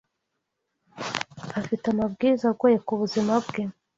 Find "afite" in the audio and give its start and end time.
1.59-1.85